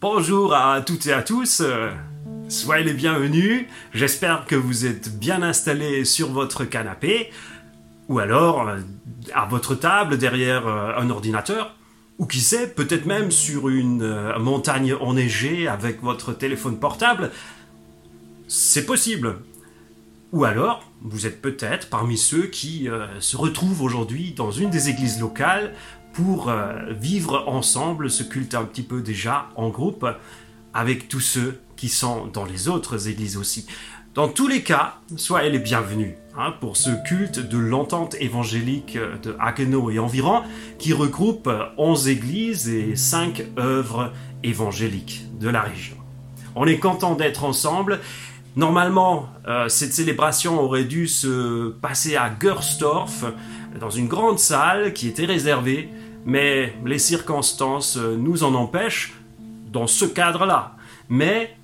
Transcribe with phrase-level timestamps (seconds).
[0.00, 1.90] Bonjour à toutes et à tous, euh,
[2.48, 7.30] soyez les bienvenus, j'espère que vous êtes bien installés sur votre canapé,
[8.08, 8.78] ou alors euh,
[9.34, 11.76] à votre table derrière euh, un ordinateur,
[12.16, 17.30] ou qui sait, peut-être même sur une montagne enneigée avec votre téléphone portable,
[18.48, 19.36] c'est possible.
[20.32, 22.88] Ou alors, vous êtes peut-être parmi ceux qui
[23.20, 25.74] se retrouvent aujourd'hui dans une des églises locales
[26.12, 30.06] pour euh, vivre ensemble ce culte un petit peu déjà en groupe
[30.74, 33.66] avec tous ceux qui sont dans les autres églises aussi.
[34.14, 39.36] Dans tous les cas, soyez les bienvenus hein, pour ce culte de l'entente évangélique de
[39.38, 40.42] Haguenau et environ
[40.78, 44.12] qui regroupe 11 églises et 5 œuvres
[44.42, 45.96] évangéliques de la région.
[46.56, 48.00] On est content d'être ensemble.
[48.56, 53.24] Normalement, euh, cette célébration aurait dû se passer à Gerstorf,
[53.78, 55.88] dans une grande salle qui était réservée
[56.24, 59.14] mais les circonstances euh, nous en empêchent
[59.72, 60.76] dans ce cadre-là.
[61.08, 61.56] Mais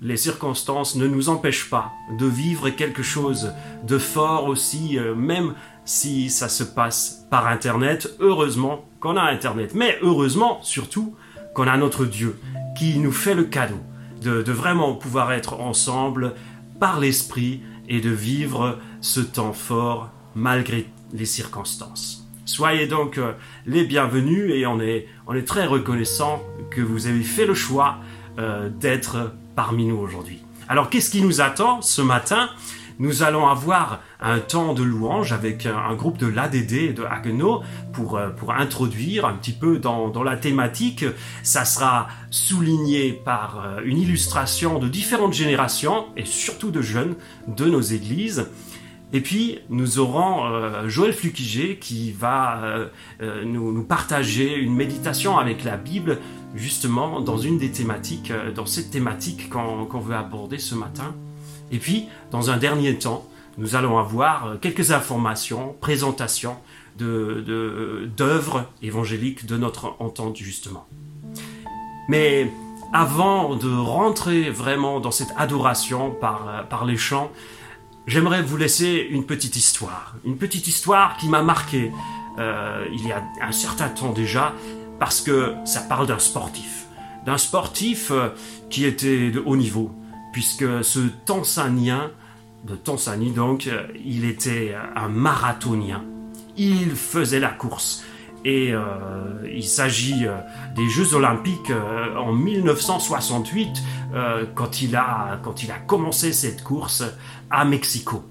[0.00, 3.52] les circonstances ne nous empêchent pas de vivre quelque chose
[3.86, 8.10] de fort aussi, euh, même si ça se passe par Internet.
[8.20, 11.14] Heureusement qu'on a Internet, mais heureusement surtout
[11.54, 12.38] qu'on a notre Dieu
[12.76, 13.80] qui nous fait le cadeau
[14.22, 16.34] de, de vraiment pouvoir être ensemble
[16.80, 22.21] par l'Esprit et de vivre ce temps fort malgré les circonstances.
[22.44, 23.32] Soyez donc euh,
[23.66, 25.06] les bienvenus et on est,
[25.46, 27.98] très reconnaissant que vous avez fait le choix
[28.38, 30.42] euh, d'être parmi nous aujourd'hui.
[30.68, 32.50] Alors qu'est-ce qui nous attend ce matin?
[32.98, 38.16] Nous allons avoir un temps de louange avec un, groupe de l'ADD de Haguenau pour,
[38.16, 41.04] euh, introduire un petit peu dans, dans la thématique.
[41.42, 47.14] Ça sera souligné par une illustration de différentes générations et surtout de jeunes
[47.46, 48.48] de nos églises.
[49.14, 52.86] Et puis, nous aurons euh, Joël Flukiger qui va euh,
[53.20, 56.18] euh, nous, partager une méditation avec la Bible,
[56.54, 61.14] justement, dans une des thématiques, dans cette thématique qu'on veut aborder ce matin.
[61.70, 63.26] Et puis, dans un dernier temps,
[63.58, 66.56] nous allons avoir quelques informations, présentations
[66.98, 70.86] d'œuvres évangéliques de notre entente, justement.
[72.08, 72.50] Mais
[72.94, 77.30] avant de rentrer vraiment dans cette adoration par les chants,
[78.06, 80.14] j'aimerais vous laisser une petite histoire.
[80.24, 81.92] Une petite histoire qui m'a marqué
[82.38, 84.54] euh, il y a un certain temps déjà,
[84.98, 86.86] parce que ça parle d'un sportif.
[87.26, 88.30] D'un sportif euh,
[88.70, 89.92] qui était de haut niveau,
[90.32, 92.10] puisque ce Tanzanien,
[92.64, 96.04] de Tanzanie donc, euh, il était un marathonien.
[96.56, 98.04] Il faisait la course.
[98.44, 98.74] Et
[99.54, 100.26] il s'agit
[100.74, 101.70] des Jeux Olympiques
[102.16, 103.68] en 1968,
[104.56, 107.04] quand, il a, quand il a commencé cette course
[107.52, 108.24] à Mexico.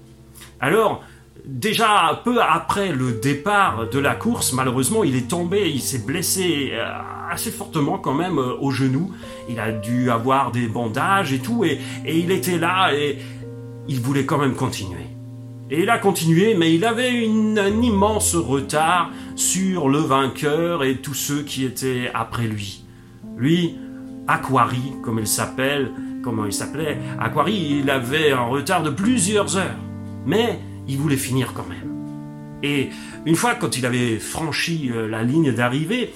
[0.60, 1.02] Alors,
[1.44, 6.70] déjà peu après le départ de la course, malheureusement, il est tombé, il s'est blessé
[6.72, 6.84] euh,
[7.30, 9.12] assez fortement quand même euh, au genou.
[9.48, 13.18] Il a dû avoir des bandages et tout, et, il était là et
[13.88, 15.06] il voulait quand même continuer.
[15.70, 21.14] Et il a continué, mais il avait un immense retard sur le vainqueur et tous
[21.14, 22.84] ceux qui étaient après lui.
[23.38, 23.76] Lui,
[24.28, 25.90] Aquari, comme il s'appelle,
[26.22, 29.78] comment il s'appelait, Aquari, il avait un retard de plusieurs heures.
[30.24, 30.58] Mais
[30.88, 31.92] il voulait finir quand même.
[32.62, 32.90] Et
[33.26, 36.14] une fois, quand il avait franchi euh, la ligne d'arrivée,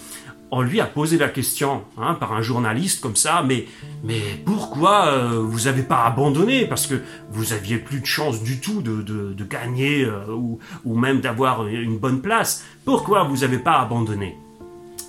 [0.52, 3.66] on lui a posé la question hein, par un journaliste comme ça, mais,
[4.04, 6.66] mais pourquoi euh, vous n'avez pas abandonné?
[6.66, 6.94] Parce que
[7.30, 11.66] vous aviez plus de chance du tout de, de, gagner euh, ou, ou, même d'avoir
[11.66, 12.64] une bonne place.
[12.84, 14.36] Pourquoi vous n'avez pas abandonné?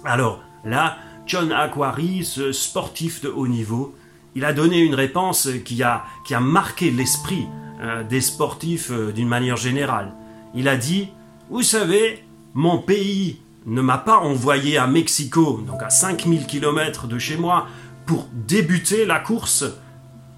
[0.04, 0.98] Alors là,
[1.28, 3.96] John Aquari, ce sportif de haut niveau,
[4.38, 7.48] il a donné une réponse qui a, qui a marqué l'esprit
[7.82, 10.14] euh, des sportifs euh, d'une manière générale.
[10.54, 11.10] Il a dit,
[11.50, 12.24] vous savez,
[12.54, 17.66] mon pays ne m'a pas envoyé à Mexico, donc à 5000 km de chez moi,
[18.06, 19.66] pour débuter la course,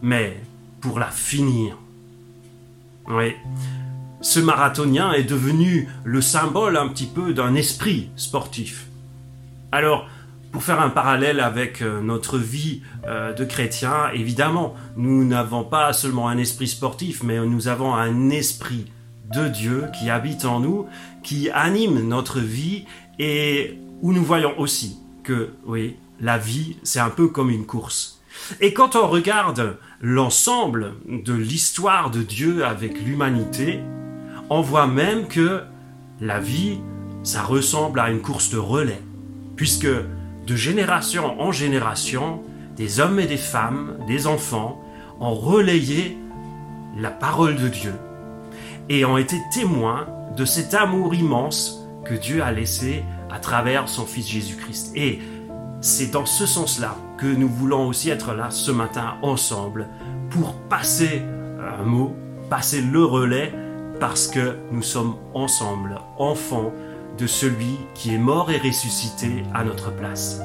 [0.02, 0.42] mais
[0.80, 1.78] pour la finir.
[3.10, 3.34] Oui,
[4.22, 8.88] ce marathonien est devenu le symbole un petit peu d'un esprit sportif.
[9.74, 10.08] Alors,
[10.52, 15.94] pour faire un parallèle avec euh, notre vie euh, de chrétien, évidemment, nous n'avons pas
[15.94, 18.86] seulement un esprit sportif, mais nous avons un esprit
[19.34, 20.88] de Dieu qui habite en nous,
[21.24, 22.86] qui anime notre vie
[23.20, 28.20] et où nous voyons aussi que, oui, la vie, c'est un peu comme une course.
[28.62, 33.80] Et quand on regarde l'ensemble de l'histoire de Dieu avec l'humanité,
[34.50, 35.62] on voit même que
[36.22, 36.80] la vie,
[37.24, 39.02] ça ressemble à une course de relais,
[39.56, 39.88] puisque
[40.50, 42.42] de génération en génération,
[42.76, 44.82] des hommes et des femmes, des enfants,
[45.20, 46.18] ont relayé
[46.98, 47.94] la parole de Dieu
[48.90, 54.08] et ont été témoins de cet amour immense que Dieu a laissé à travers son
[54.08, 54.92] Fils Jésus-Christ.
[54.96, 55.20] Et
[55.82, 59.88] c'est dans ce sens-là que nous voulons aussi être là ce matin ensemble
[60.32, 61.22] pour passer
[61.80, 62.16] un mot,
[62.50, 63.54] passer le relais,
[64.00, 66.72] parce que nous sommes ensemble, enfants
[67.20, 70.40] de celui qui est mort et ressuscité à notre place.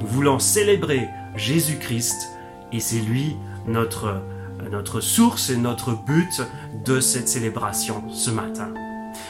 [0.00, 2.30] Nous voulons célébrer Jésus-Christ
[2.72, 3.36] et c'est lui
[3.66, 4.22] notre,
[4.70, 6.42] notre source et notre but
[6.84, 8.68] de cette célébration ce matin.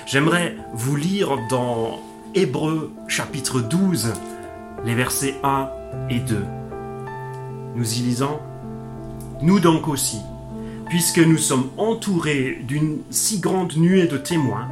[0.07, 2.01] J'aimerais vous lire dans
[2.35, 4.13] Hébreu chapitre 12
[4.85, 5.69] les versets 1
[6.11, 6.45] et 2.
[7.77, 8.41] Nous y lisons
[9.43, 10.19] Nous donc aussi,
[10.89, 14.69] puisque nous sommes entourés d'une si grande nuée de témoins,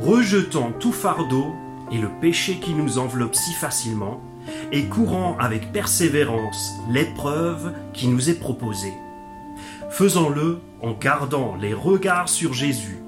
[0.00, 1.54] rejetons tout fardeau
[1.90, 4.20] et le péché qui nous enveloppe si facilement,
[4.72, 8.94] et courant avec persévérance l'épreuve qui nous est proposée.
[9.90, 12.98] Faisons-le en gardant les regards sur Jésus,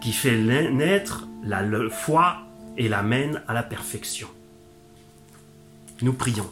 [0.00, 2.38] qui fait naître la foi
[2.76, 4.28] et l'amène à la perfection.
[6.00, 6.48] Nous prions.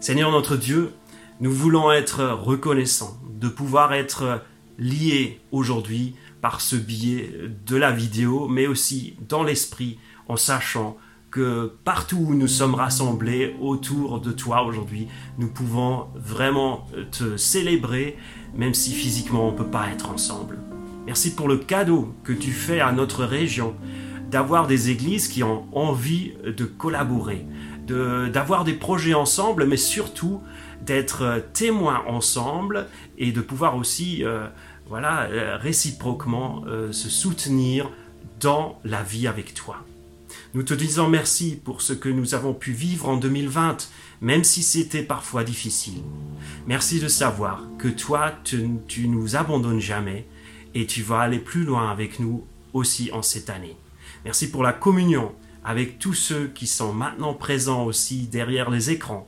[0.00, 0.92] Seigneur notre Dieu,
[1.40, 4.42] nous voulons être reconnaissants de pouvoir être
[4.78, 7.32] liés aujourd'hui par ce biais
[7.66, 10.98] de la vidéo, mais aussi dans l'esprit, en sachant
[11.30, 15.08] que partout où nous sommes rassemblés autour de toi aujourd'hui,
[15.38, 18.18] nous pouvons vraiment te célébrer,
[18.54, 20.58] même si physiquement on ne peut pas être ensemble.
[21.06, 23.74] Merci pour le cadeau que tu fais à notre région
[24.30, 27.46] d'avoir des églises qui ont envie de collaborer,
[27.86, 30.42] d'avoir des projets ensemble, mais surtout
[30.84, 34.48] d'être témoins ensemble et de pouvoir aussi euh,
[34.92, 37.88] voilà, euh, réciproquement euh, se soutenir
[38.40, 39.86] dans la vie avec toi.
[40.52, 43.88] Nous te disons merci pour ce que nous avons pu vivre en 2020,
[44.20, 46.02] même si c'était parfois difficile.
[46.66, 50.26] Merci de savoir que toi, tu, tu nous abandonnes jamais
[50.74, 52.44] et tu vas aller plus loin avec nous
[52.74, 53.78] aussi en cette année.
[54.26, 55.32] Merci pour la communion
[55.64, 59.26] avec tous ceux qui sont maintenant présents aussi derrière les écrans,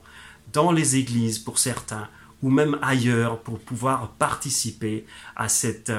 [0.53, 2.07] dans les églises pour certains,
[2.41, 5.91] ou même ailleurs pour pouvoir participer à cette,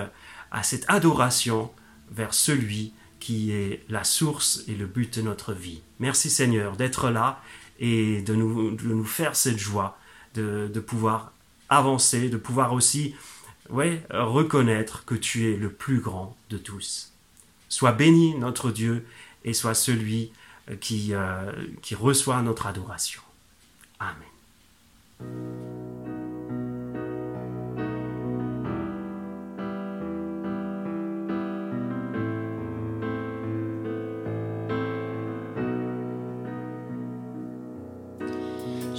[0.51, 1.71] à cette adoration
[2.11, 5.81] vers celui qui est la source et le but de notre vie.
[5.99, 7.43] Merci Seigneur d'être là
[7.81, 9.99] et de nous, de nous faire cette joie
[10.35, 11.33] de, de pouvoir
[11.69, 13.15] avancer, de pouvoir aussi
[13.71, 17.13] ouais, reconnaître que tu es le plus grand de tous.
[17.69, 19.05] Sois béni notre Dieu
[19.45, 20.31] et sois celui
[20.81, 21.53] qui, euh,
[21.83, 23.23] qui reçoit notre adoration.
[23.99, 24.27] Amen.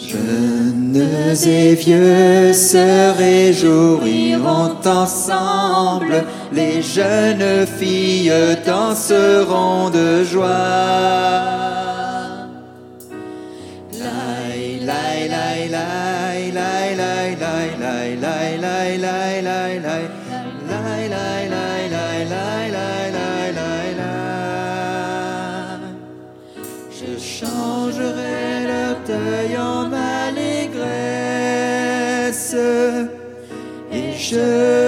[0.08, 0.96] Jeunes
[1.46, 6.24] et vieux se réjouiront ensemble,
[6.54, 8.32] les jeunes filles
[8.66, 11.77] danseront de joie.
[34.32, 34.87] Je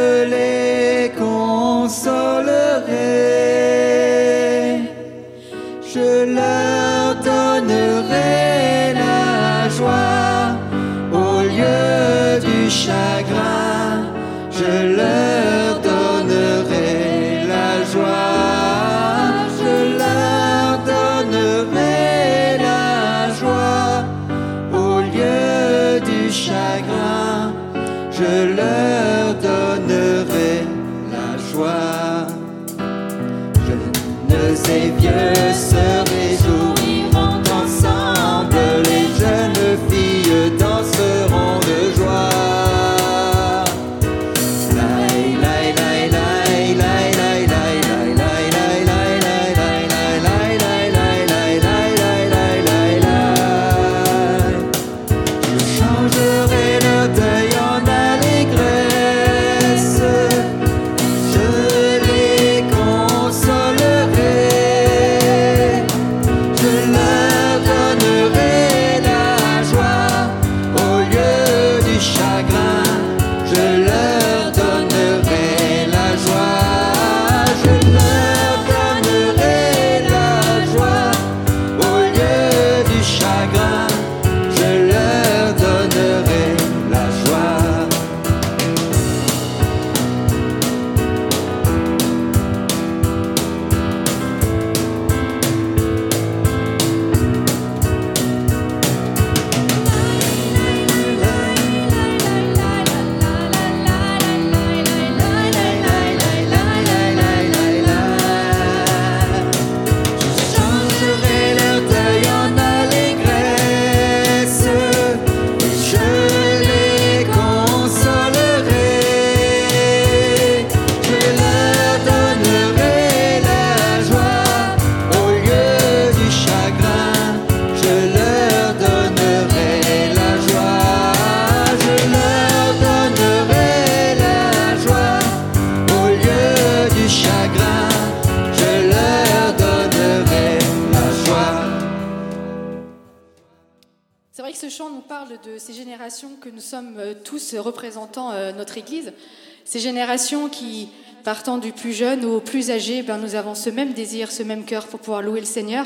[149.70, 150.90] Ces générations qui,
[151.24, 154.66] partant du plus jeune au plus âgé, ben, nous avons ce même désir, ce même
[154.66, 155.86] cœur pour pouvoir louer le Seigneur.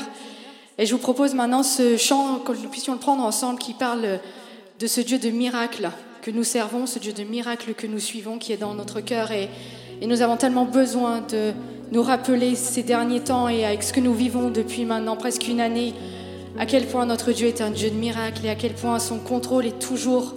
[0.78, 4.20] Et je vous propose maintenant ce chant, que nous puissions le prendre ensemble, qui parle
[4.80, 5.90] de ce Dieu de miracle
[6.22, 9.32] que nous servons, ce Dieu de miracle que nous suivons, qui est dans notre cœur.
[9.32, 9.50] Et,
[10.00, 11.52] et nous avons tellement besoin de
[11.92, 15.60] nous rappeler ces derniers temps et avec ce que nous vivons depuis maintenant presque une
[15.60, 15.92] année,
[16.58, 19.18] à quel point notre Dieu est un Dieu de miracle et à quel point son
[19.18, 20.32] contrôle est toujours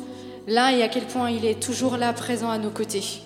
[0.47, 3.21] là et à quel point il est toujours là, présent à nos côtés.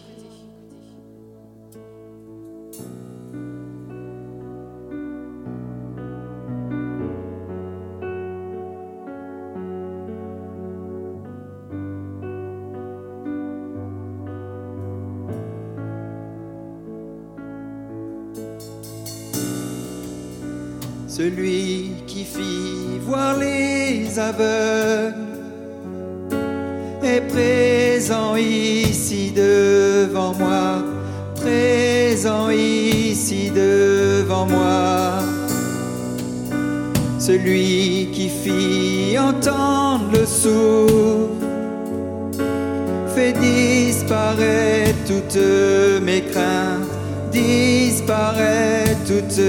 [21.32, 25.16] Celui qui fit voir les aveugles
[27.04, 30.84] est présent ici devant moi,
[31.36, 35.20] présent ici devant moi.
[37.20, 41.30] Celui qui fit entendre le sourd
[43.16, 45.42] fait disparaître toutes
[46.04, 49.40] mes craintes disparaît toutes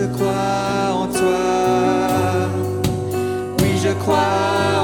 [0.00, 2.48] je crois en toi.
[3.60, 4.79] Oui, je crois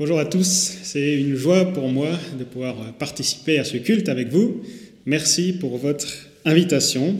[0.00, 2.08] Bonjour à tous, c'est une joie pour moi
[2.38, 4.62] de pouvoir participer à ce culte avec vous.
[5.04, 7.16] Merci pour votre invitation.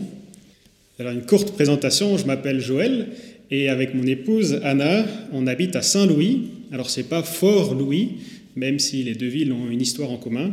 [0.97, 3.09] Alors une courte présentation, je m'appelle Joël
[3.51, 6.47] et avec mon épouse Anna, on habite à Saint-Louis.
[6.71, 8.13] Alors c'est pas Fort Louis,
[8.55, 10.51] même si les deux villes ont une histoire en commun.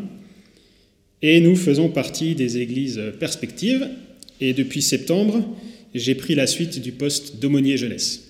[1.22, 3.88] Et nous faisons partie des églises perspectives
[4.38, 5.42] et depuis septembre,
[5.94, 8.27] j'ai pris la suite du poste d'aumônier jeunesse.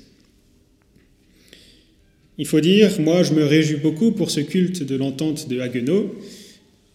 [2.40, 6.14] Il faut dire, moi je me réjouis beaucoup pour ce culte de l'entente de Haguenau.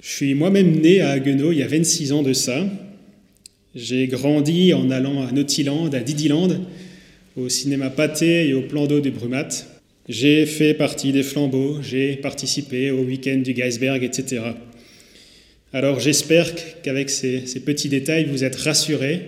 [0.01, 2.65] Je suis moi-même né à Haguenau il y a 26 ans de ça.
[3.75, 6.61] J'ai grandi en allant à Nautiland, à Didyland,
[7.35, 9.49] au cinéma Pâté et au plan d'eau de Brumat.
[10.07, 14.41] J'ai fait partie des flambeaux, j'ai participé au week-end du Geisberg, etc.
[15.73, 16.53] Alors j'espère
[16.83, 19.21] qu'avec ces, petits détails, vous êtes rassurés.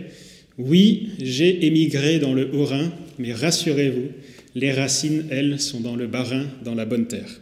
[0.57, 4.09] Oui, j'ai émigré dans le Haut-Rhin, mais rassurez-vous,
[4.55, 7.41] les racines, elles, sont dans le Bas-Rhin, dans la bonne terre.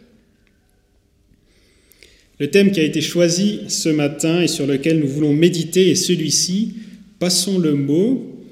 [2.40, 5.94] Le thème qui a été choisi ce matin et sur lequel nous voulons méditer est
[5.94, 6.74] celui-ci,
[7.20, 8.44] passons le mot,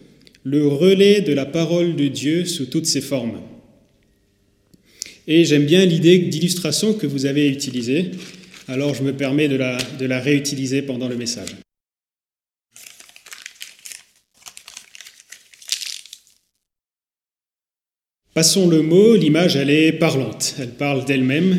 [0.44, 3.40] le relais de la parole de Dieu sous toutes ses formes.
[5.26, 8.12] Et j'aime bien l'idée d'illustration que vous avez utilisée,
[8.68, 11.50] alors je me permets de la, de la réutiliser pendant le message.
[18.34, 21.54] Passons le mot, l'image, elle est parlante, elle parle d'elle-même,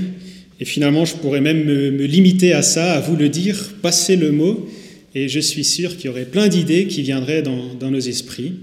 [0.59, 4.31] et finalement, je pourrais même me, limiter à ça, à vous le dire, passez le
[4.31, 4.67] mot,
[5.13, 8.53] et je suis sûr qu'il y aurait plein d'idées qui viendraient dans, nos esprits,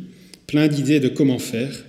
[0.49, 1.85] plein d'idées de comment faire.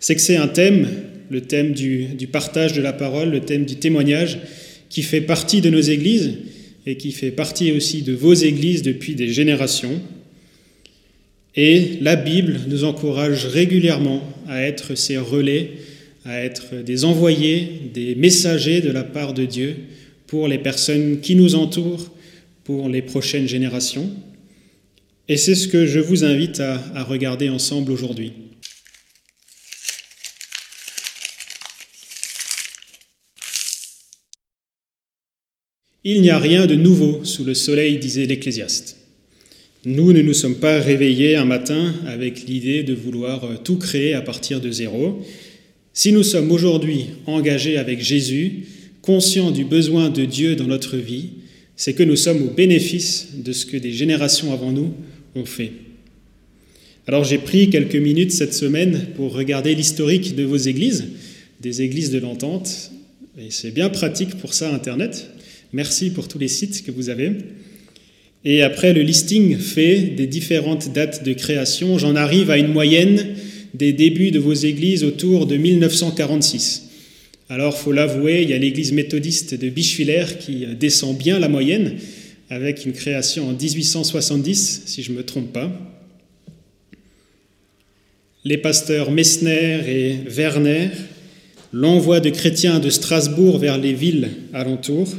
[0.00, 0.86] C'est que c'est un thème,
[1.30, 4.40] le thème du partage de la parole, le thème du témoignage,
[4.90, 6.34] qui fait partie de nos églises
[6.84, 9.98] et qui fait partie aussi de vos églises depuis des générations.
[11.56, 15.72] Et la Bible nous encourage régulièrement à être ces relais,
[16.24, 19.76] à être des envoyés, des messagers de la part de Dieu
[20.26, 22.10] pour les personnes qui nous entourent,
[22.64, 24.10] pour les prochaines générations.
[25.28, 28.32] Et c'est ce que je vous invite à, à regarder ensemble aujourd'hui.
[36.04, 38.96] Il n'y a rien de nouveau sous le soleil, disait l'Ecclésiaste.
[39.88, 44.20] Nous ne nous sommes pas réveillés un matin avec l'idée de vouloir tout créer à
[44.20, 45.24] partir de zéro.
[45.94, 48.66] Si nous sommes aujourd'hui engagés avec Jésus,
[49.00, 51.30] conscients du besoin de Dieu dans notre vie,
[51.74, 54.92] c'est que nous sommes au bénéfice de ce que des générations avant nous
[55.34, 55.72] ont fait.
[57.06, 61.06] Alors j'ai pris quelques minutes cette semaine pour regarder l'historique de vos églises,
[61.62, 62.90] des églises de l'entente,
[63.38, 65.30] et c'est bien pratique pour ça Internet.
[65.72, 67.32] Merci pour tous les sites que vous avez.
[68.44, 73.34] Et après le listing fait des différentes dates de création, j'en arrive à une moyenne
[73.74, 76.88] des débuts de vos églises autour de 1946.
[77.50, 81.96] Alors, faut l'avouer, il y a l'église méthodiste de Bischwiller qui descend bien la moyenne,
[82.50, 85.70] avec une création en 1870, si je ne me trompe pas.
[88.44, 90.88] Les pasteurs Messner et Werner,
[91.72, 95.14] l'envoi de chrétiens de Strasbourg vers les villes alentours,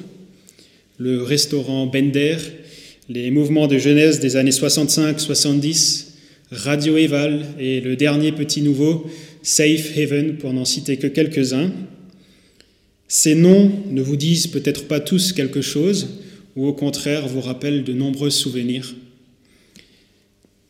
[0.98, 2.38] le restaurant Bender,
[3.10, 6.06] les mouvements de jeunesse des années 65-70,
[6.52, 9.10] Radio Eval et le dernier petit nouveau,
[9.42, 11.72] Safe Haven, pour n'en citer que quelques-uns.
[13.08, 16.20] Ces noms ne vous disent peut-être pas tous quelque chose,
[16.56, 18.94] ou au contraire vous rappellent de nombreux souvenirs.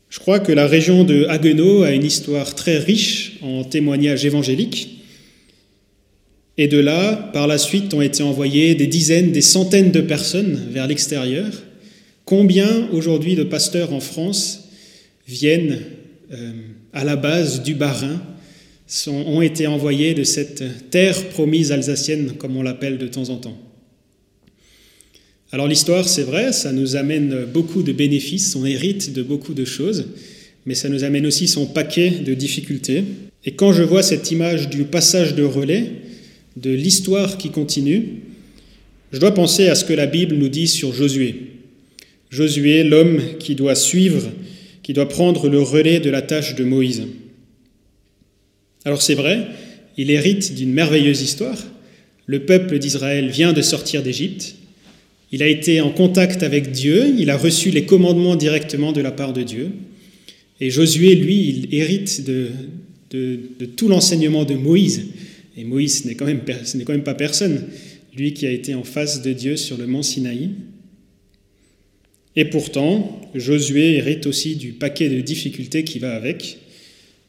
[0.10, 5.02] Je crois que la région de Haguenau a une histoire très riche en témoignages évangéliques.
[6.58, 10.68] Et de là, par la suite, ont été envoyées des dizaines, des centaines de personnes
[10.72, 11.52] vers l'extérieur.
[12.30, 14.70] Combien aujourd'hui de pasteurs en France
[15.28, 15.80] viennent
[16.32, 16.52] euh,
[16.94, 18.22] à la base du Bas-Rhin,
[19.08, 23.58] ont été envoyés de cette terre promise alsacienne, comme on l'appelle de temps en temps?
[25.52, 29.66] Alors l'histoire, c'est vrai, ça nous amène beaucoup de bénéfices, on hérite de beaucoup de
[29.66, 30.06] choses,
[30.68, 33.06] mais ça nous amène aussi son paquet de difficultés.
[33.44, 35.94] Et quand je vois cette image du passage de relais,
[36.58, 38.20] de l'histoire qui continue,
[39.12, 41.56] je dois penser à ce que la Bible nous dit sur Josué.
[42.30, 44.30] Josué, l'homme qui doit suivre,
[44.84, 47.04] qui doit prendre le relais de la tâche de Moïse.
[48.86, 49.48] Alors c'est vrai,
[49.98, 51.58] il hérite d'une merveilleuse histoire.
[52.26, 54.56] Le peuple d'Israël vient de sortir d'Égypte.
[55.32, 59.12] Il a été en contact avec Dieu, il a reçu les commandements directement de la
[59.12, 59.72] part de Dieu.
[60.62, 62.50] Et Josué, lui, il hérite de,
[63.76, 65.08] tout l'enseignement de Moïse.
[65.58, 67.66] Et Moïse, ce n'est quand, même pas personne,
[68.16, 70.50] lui qui a été en face de Dieu sur le mont Sinaï.
[72.36, 76.60] Et pourtant, Josué hérite aussi du paquet de difficultés qui va avec.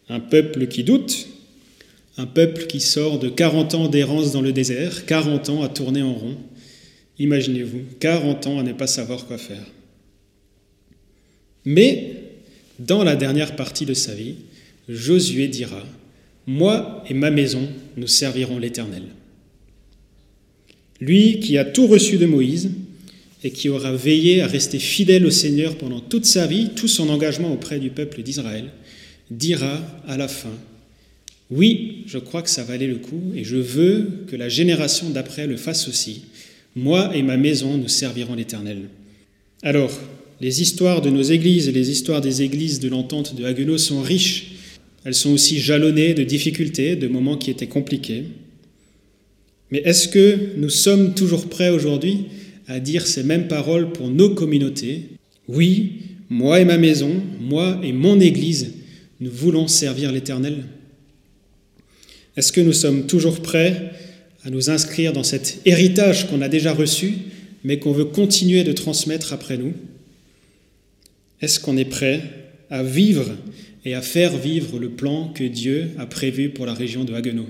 [0.08, 1.28] Un peuple qui doute,
[2.16, 6.02] Un peuple qui sort de 40 ans d'errance dans le désert, 40 ans à tourner
[6.02, 6.36] en rond.
[7.18, 9.64] Imaginez-vous, 40 ans à ne pas savoir quoi faire.
[11.64, 12.14] Mais,
[12.78, 14.34] dans la dernière partie de sa vie,
[14.88, 15.82] Josué dira,
[16.46, 19.04] Moi et ma maison, nous servirons l'Éternel.
[21.00, 22.70] Lui qui a tout reçu de Moïse
[23.42, 27.08] et qui aura veillé à rester fidèle au Seigneur pendant toute sa vie, tout son
[27.08, 28.66] engagement auprès du peuple d'Israël,
[29.30, 30.52] dira à la fin,
[31.50, 35.46] oui, je crois que ça valait le coup et je veux que la génération d'après
[35.46, 36.22] le fasse aussi.
[36.76, 38.82] Moi et ma maison, nous servirons l'Éternel.
[39.62, 39.90] Alors,
[40.40, 44.00] les histoires de nos églises et les histoires des églises de l'entente de Haguenau sont
[44.00, 44.52] riches.
[45.04, 48.24] Elles sont aussi jalonnées de difficultés, de moments qui étaient compliqués.
[49.70, 52.26] Mais est-ce que nous sommes toujours prêts aujourd'hui
[52.70, 55.08] à dire ces mêmes paroles pour nos communautés.
[55.48, 58.74] Oui, moi et ma maison, moi et mon Église,
[59.18, 60.62] nous voulons servir l'Éternel.
[62.36, 63.90] Est-ce que nous sommes toujours prêts
[64.44, 67.14] à nous inscrire dans cet héritage qu'on a déjà reçu,
[67.64, 69.74] mais qu'on veut continuer de transmettre après nous?
[71.40, 72.22] Est-ce qu'on est prêt
[72.70, 73.32] à vivre
[73.84, 77.48] et à faire vivre le plan que Dieu a prévu pour la région de Haguenau?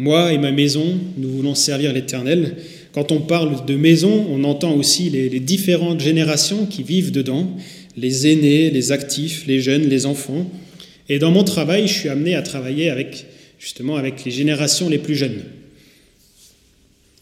[0.00, 2.56] Moi et ma maison, nous voulons servir l'Éternel.
[2.92, 7.54] Quand on parle de maison, on entend aussi les, différentes générations qui vivent dedans,
[7.98, 10.50] les aînés, les actifs, les jeunes, les enfants.
[11.10, 13.26] Et dans mon travail, je suis amené à travailler avec
[13.58, 15.42] justement avec les générations les plus jeunes.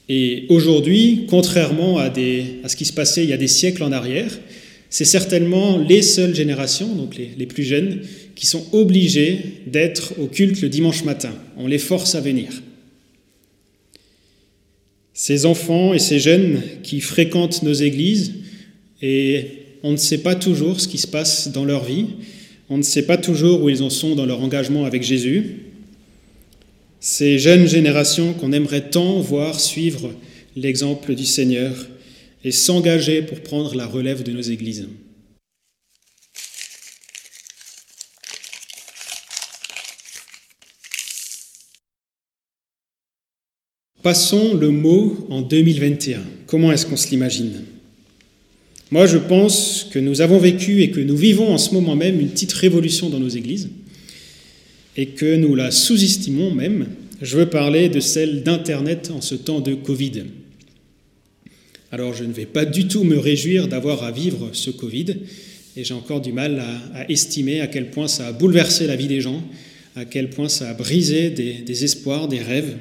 [0.09, 3.91] Et aujourd'hui, contrairement à, à, ce qui se passait il y a des siècles en
[3.91, 4.39] arrière,
[4.89, 8.03] c'est certainement les seules générations, donc les, les plus jeunes,
[8.37, 11.35] qui sont obligées d'être au culte le dimanche matin.
[11.57, 12.63] On les force à venir.
[15.21, 18.35] Ces enfants et ces jeunes qui fréquentent nos églises,
[19.03, 19.47] et
[19.83, 22.07] on ne sait pas toujours ce qui se passe dans leur vie,
[22.69, 25.57] on ne sait pas toujours où ils en sont dans leur engagement avec Jésus.
[27.01, 30.15] Ces jeunes générations qu'on aimerait tant voir suivre
[30.55, 31.75] l'exemple du Seigneur
[32.45, 34.87] et s'engager pour prendre la relève de nos églises.
[44.03, 46.21] Passons le mot en 2021.
[46.47, 47.65] Comment est-ce qu'on se l'imagine?
[48.93, 52.21] Moi, je pense que nous avons vécu et que nous vivons en ce moment même
[52.21, 53.71] une petite révolution dans nos églises
[54.97, 56.87] et que nous la sous-estimons même.
[57.21, 60.25] Je veux parler de celle d'Internet en ce temps de Covid.
[61.91, 65.17] Alors, je ne vais pas du tout me réjouir d'avoir à vivre ce Covid
[65.77, 66.63] et j'ai encore du mal
[66.95, 69.43] à, estimer à quel point ça a bouleversé la vie des gens,
[69.97, 72.77] à quel point ça a brisé des espoirs, des rêves.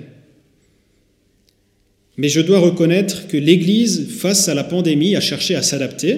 [2.17, 6.17] Mais je dois reconnaître que l'Église, face à la pandémie, a cherché à s'adapter.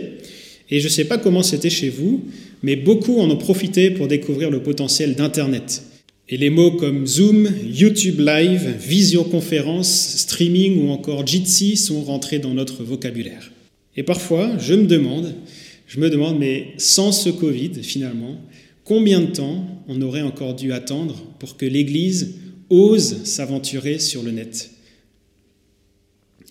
[0.71, 2.23] Et je ne sais pas comment c'était chez vous,
[2.63, 5.83] mais beaucoup en ont profité pour découvrir le potentiel d'Internet.
[6.29, 12.53] Et les mots comme Zoom, YouTube Live, visioconférence, streaming ou encore Jitsi sont rentrés dans
[12.53, 13.51] notre vocabulaire.
[13.97, 15.33] Et parfois, je me demande,
[15.87, 18.39] je me demande, mais sans ce Covid, finalement,
[18.83, 22.35] combien de temps on aurait encore dû attendre pour que l'Église
[22.69, 24.69] ose s'aventurer sur le net?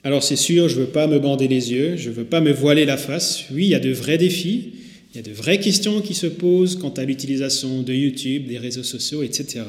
[0.04, 2.40] Alors c'est sûr, je ne veux pas me bander les yeux, je ne veux pas
[2.40, 3.44] me voiler la face.
[3.52, 4.72] Oui, il y a de vrais défis,
[5.12, 8.58] il y a de vraies questions qui se posent quant à l'utilisation de YouTube, des
[8.58, 9.64] réseaux sociaux, etc.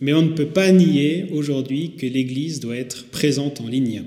[0.00, 4.02] Mais on ne peut pas nier aujourd'hui que l'Église doit être présente en ligne.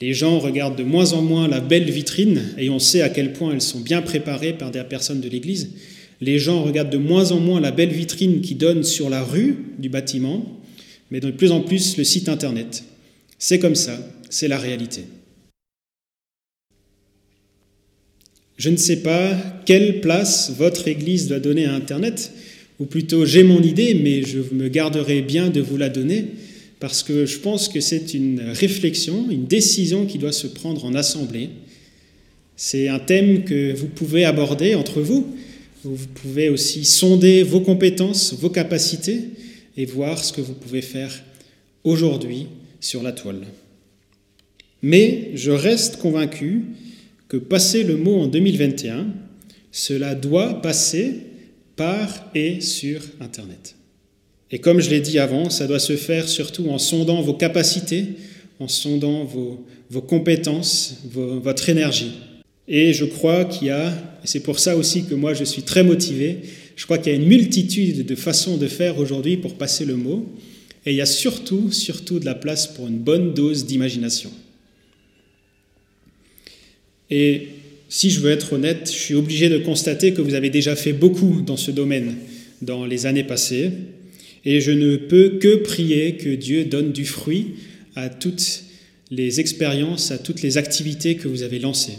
[0.00, 3.32] Les gens regardent de moins en moins la belle vitrine, et on sait à quel
[3.32, 5.70] point elles sont bien préparées par des personnes de l'Église.
[6.20, 9.56] Les gens regardent de moins en moins la belle vitrine qui donne sur la rue
[9.78, 10.60] du bâtiment,
[11.10, 12.84] mais de plus en plus le site Internet.
[13.42, 15.04] C'est comme ça, c'est la réalité.
[18.58, 19.34] Je ne sais pas
[19.64, 22.32] quelle place votre Église doit donner à Internet,
[22.78, 26.26] ou plutôt j'ai mon idée, mais je me garderai bien de vous la donner,
[26.80, 30.94] parce que je pense que c'est une réflexion, une décision qui doit se prendre en
[30.94, 31.48] assemblée.
[32.56, 35.34] C'est un thème que vous pouvez aborder entre vous.
[35.82, 39.30] Vous pouvez aussi sonder vos compétences, vos capacités,
[39.78, 41.24] et voir ce que vous pouvez faire
[41.84, 42.48] aujourd'hui
[42.80, 43.42] sur la toile.
[44.82, 46.64] Mais je reste convaincu
[47.28, 49.06] que passer le mot en 2021,
[49.70, 51.18] cela doit passer
[51.76, 53.76] par et sur Internet.
[54.50, 58.04] Et comme je l'ai dit avant, ça doit se faire surtout en sondant vos capacités,
[58.58, 62.12] en sondant vos, vos compétences, votre énergie.
[62.66, 65.62] Et je crois qu'il y a, et c'est pour ça aussi que moi je suis
[65.62, 66.40] très motivé,
[66.76, 69.96] je crois qu'il y a une multitude de façons de faire aujourd'hui pour passer le
[69.96, 70.26] mot.
[70.86, 74.30] Et il y a surtout, surtout de la place pour une bonne dose d'imagination.
[77.10, 77.48] Et
[77.88, 80.92] si je veux être honnête, je suis obligé de constater que vous avez déjà fait
[80.92, 82.14] beaucoup dans ce domaine
[82.62, 83.72] dans les années passées,
[84.44, 87.54] et je ne peux que prier que Dieu donne du fruit
[87.94, 88.62] à toutes
[89.10, 91.98] les expériences, à toutes les activités que vous avez lancées.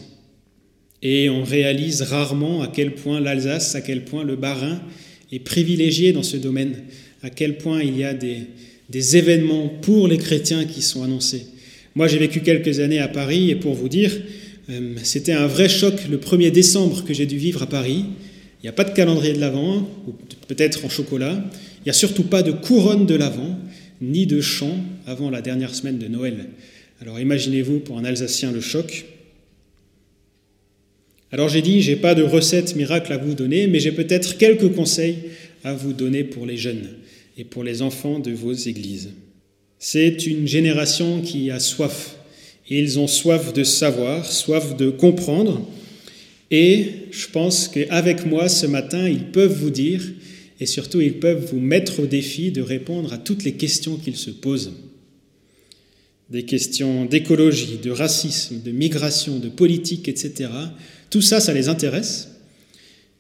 [1.02, 4.82] Et on réalise rarement à quel point l'Alsace, à quel point le Bas-Rhin
[5.32, 6.84] est privilégié dans ce domaine,
[7.22, 8.48] à quel point il y a des,
[8.92, 11.46] des événements pour les chrétiens qui sont annoncés.
[11.96, 14.12] Moi, j'ai vécu quelques années à Paris et pour vous dire,
[14.70, 18.06] euh, c'était un vrai choc le 1er décembre que j'ai dû vivre à Paris.
[18.60, 20.14] Il n'y a pas de calendrier de l'Avent, ou
[20.48, 21.44] peut-être en chocolat.
[21.80, 23.58] Il n'y a surtout pas de couronne de l'Avent,
[24.02, 24.78] ni de chant
[25.08, 26.48] avant la dernière semaine de Noël.
[27.02, 29.06] Alors imaginez-vous pour un Alsacien le choc.
[31.32, 34.74] Alors j'ai dit, j'ai pas de recette miracle à vous donner, mais j'ai peut-être quelques
[34.74, 35.16] conseils
[35.64, 36.88] à vous donner pour les jeunes
[37.42, 39.10] et pour les enfants de vos églises.
[39.80, 42.16] C'est une génération qui a soif.
[42.70, 45.68] Ils ont soif de savoir, soif de comprendre.
[46.52, 50.04] Et je pense qu'avec moi ce matin, ils peuvent vous dire,
[50.60, 54.18] et surtout ils peuvent vous mettre au défi de répondre à toutes les questions qu'ils
[54.18, 54.74] se posent.
[56.30, 60.52] Des questions d'écologie, de racisme, de migration, de politique, etc.
[61.10, 62.30] Tout ça, ça les intéresse.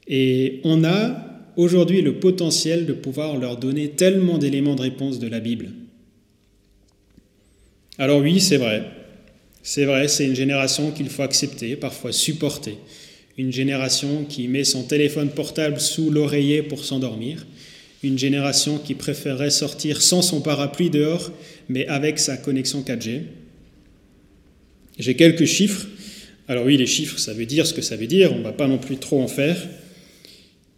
[0.07, 5.27] Et on a aujourd'hui le potentiel de pouvoir leur donner tellement d'éléments de réponse de
[5.27, 5.69] la Bible.
[7.97, 8.83] Alors oui, c'est vrai.
[9.63, 12.77] C'est vrai, c'est une génération qu'il faut accepter, parfois supporter.
[13.37, 17.45] Une génération qui met son téléphone portable sous l'oreiller pour s'endormir.
[18.03, 21.31] Une génération qui préférerait sortir sans son parapluie dehors,
[21.69, 23.21] mais avec sa connexion 4G.
[24.97, 25.85] J'ai quelques chiffres.
[26.47, 28.51] Alors oui, les chiffres, ça veut dire ce que ça veut dire, on ne va
[28.53, 29.57] pas non plus trop en faire.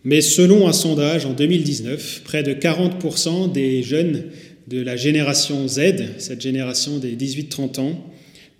[0.03, 4.25] Mais selon un sondage en 2019, près de 40% des jeunes
[4.67, 5.81] de la génération Z,
[6.17, 8.13] cette génération des 18-30 ans,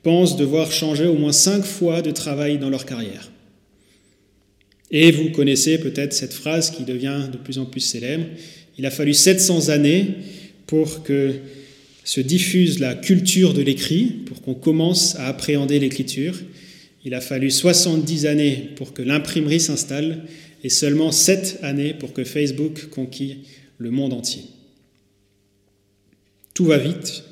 [0.04, 3.32] pensent devoir changer au moins 5 fois de travail dans leur carrière.
[4.92, 8.26] Et vous connaissez peut-être cette phrase qui devient de plus en plus célèbre.
[8.78, 10.08] Il a fallu 700 années
[10.68, 11.34] pour que
[12.04, 16.36] se diffuse la culture de l'écrit, pour qu'on commence à appréhender l'écriture.
[17.06, 20.24] Il a fallu 70 années pour que l'imprimerie s'installe
[20.64, 23.40] et seulement sept années pour que Facebook conquille
[23.78, 24.44] le monde entier.
[26.54, 27.24] Tout va vite,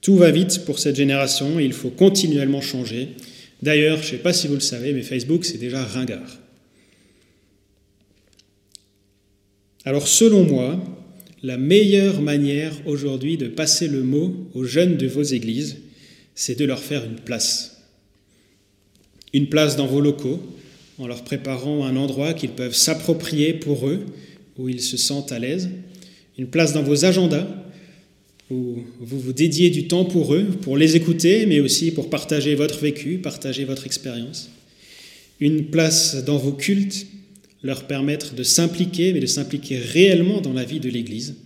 [0.00, 3.08] tout va vite pour cette génération et il faut continuellement changer.
[3.62, 6.38] D'ailleurs, je ne sais pas si vous le savez, mais Facebook, c'est déjà ringard.
[9.86, 10.82] Alors selon moi,
[11.42, 15.76] la meilleure manière aujourd'hui de passer le mot aux jeunes de vos églises,
[16.34, 17.82] c'est de leur faire une place.
[19.32, 20.40] Une place dans vos locaux,
[20.98, 24.04] en leur préparant un endroit qu'ils peuvent s'approprier pour eux,
[24.58, 25.70] où ils se sentent à l'aise,
[26.38, 27.46] une place dans vos agendas,
[28.50, 32.54] où vous vous dédiez du temps pour eux, pour les écouter, mais aussi pour partager
[32.54, 34.50] votre vécu, partager votre expérience,
[35.40, 37.06] une place dans vos cultes,
[37.62, 41.36] leur permettre de s'impliquer, mais de s'impliquer réellement dans la vie de l'Église,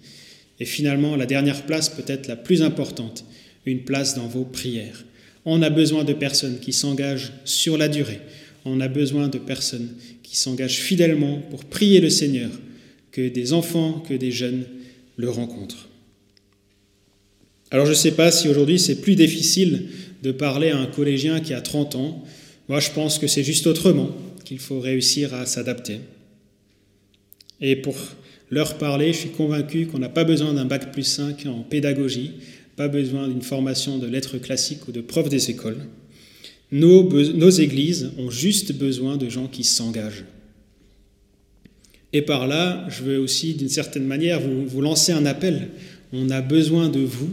[0.60, 3.24] et finalement la dernière place peut-être la plus importante,
[3.64, 5.04] une place dans vos prières.
[5.44, 8.20] On a besoin de personnes qui s'engagent sur la durée,
[8.64, 12.50] on a besoin de personnes qui s'engagent fidèlement pour prier le Seigneur,
[13.12, 14.64] que des enfants, que des jeunes
[15.16, 15.88] le rencontrent.
[17.70, 19.88] Alors je ne sais pas si aujourd'hui c'est plus difficile
[20.22, 22.24] de parler à un collégien qui a 30 ans.
[22.68, 24.10] Moi je pense que c'est juste autrement
[24.44, 26.00] qu'il faut réussir à s'adapter.
[27.60, 27.96] Et pour
[28.50, 32.32] leur parler, je suis convaincu qu'on n'a pas besoin d'un bac plus 5 en pédagogie,
[32.76, 35.84] pas besoin d'une formation de lettres classiques ou de prof des écoles.
[36.70, 40.24] Nos, églises ont juste besoin de gens qui s'engagent.
[42.12, 45.68] Et par là, je veux aussi, d'une certaine manière, vous, lancer un appel.
[46.12, 47.30] On a besoin de vous,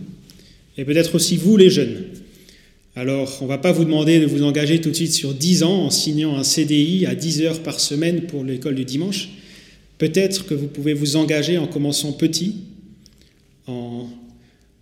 [0.77, 2.03] et peut-être aussi vous, les jeunes.
[2.97, 5.63] Alors, on ne va pas vous demander de vous engager tout de suite sur 10
[5.63, 9.29] ans en signant un CDI à 10 heures par semaine pour l'école du dimanche.
[9.97, 12.55] Peut-être que vous pouvez vous engager en commençant petit,
[13.67, 14.07] en,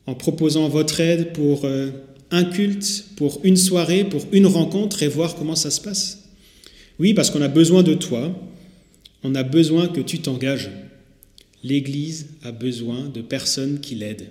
[0.06, 1.90] en proposant votre aide pour euh,
[2.34, 6.24] un culte, pour une soirée, pour une rencontre et voir comment ça se passe.
[6.98, 8.36] Oui, parce qu'on a besoin de toi,
[9.22, 10.72] on a besoin que tu t'engages.
[11.64, 14.28] L'Église a besoin de personnes qui l'aident.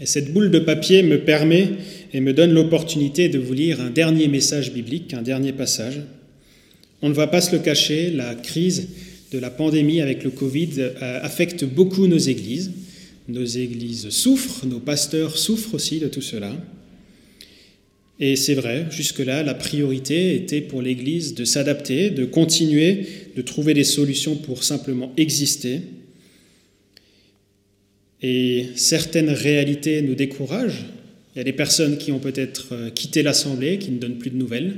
[0.00, 1.68] Et cette boule de papier me permet
[2.12, 6.00] et me donne l'opportunité de vous lire un dernier message biblique, un dernier passage.
[7.00, 8.88] On ne va pas se le cacher, la crise
[9.30, 12.72] de la pandémie avec le Covid euh, affecte beaucoup nos églises.
[13.28, 16.52] Nos églises souffrent, nos pasteurs souffrent aussi de tout cela.
[18.18, 23.72] Et c'est vrai, jusque-là, la priorité était pour l'Église de s'adapter, de continuer, de trouver
[23.72, 25.80] des solutions pour simplement exister.
[28.22, 30.84] et certaines réalités nous découragent.
[31.34, 34.30] Il y a des personnes qui ont peut-être euh, quitté l'Assemblée, qui ne donnent plus
[34.30, 34.76] de nouvelles.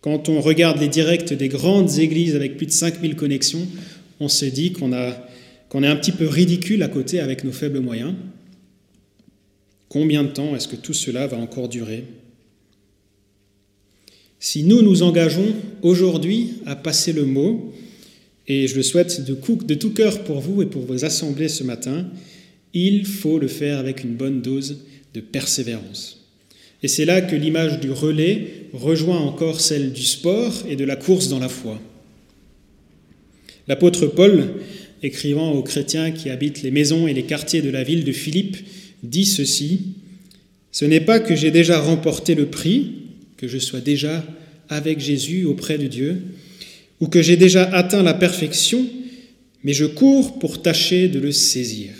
[0.00, 3.66] Quand on regarde les directs des grandes églises avec plus de 5000 connexions,
[4.20, 8.14] on se dit qu'on est un petit peu ridicule à côté avec nos faibles moyens.
[9.88, 12.04] Combien de temps est-ce que tout cela va encore durer?
[14.38, 17.72] Si nous nous engageons aujourd'hui à passer le mot,
[18.46, 22.06] et je le souhaite de tout cœur pour vous et pour vos assemblées ce matin,
[22.72, 24.84] il faut le faire avec une bonne dose
[25.14, 26.17] de persévérance.
[26.82, 30.96] Et c'est là que l'image du relais rejoint encore celle du sport et de la
[30.96, 31.80] course dans la foi.
[33.66, 34.54] L'apôtre Paul,
[35.02, 38.56] écrivant aux chrétiens qui habitent les maisons et les quartiers de la ville de Philippe,
[39.02, 39.94] dit ceci,
[40.70, 42.92] Ce n'est pas que j'ai déjà remporté le prix,
[43.36, 44.24] que je sois déjà
[44.68, 46.22] avec Jésus auprès de Dieu,
[47.00, 48.84] ou que j'ai déjà atteint la perfection,
[49.64, 51.92] mais je cours pour tâcher de le saisir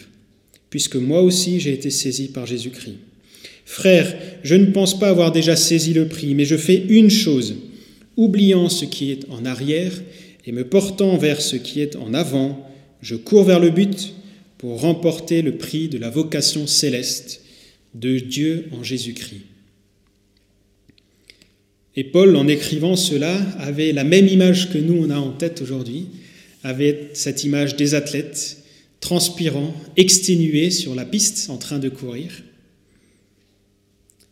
[0.71, 2.97] puisque moi aussi j'ai été saisi par Jésus-Christ.
[3.69, 7.57] Frère, je ne pense pas avoir déjà saisi le prix, mais je fais une chose,
[8.17, 9.93] oubliant ce qui est en arrière
[10.47, 12.67] et me portant vers ce qui est en avant,
[13.03, 14.15] je cours vers le but
[14.57, 17.43] pour remporter le prix de la vocation céleste
[17.95, 19.45] de Dieu en Jésus-Christ.
[21.95, 25.61] Et Paul, en écrivant cela, avait la même image que nous on a en tête
[25.61, 26.07] aujourd'hui,
[26.65, 28.65] avait cette image des athlètes
[29.01, 32.31] transpirant, exténué sur la piste en train de courir.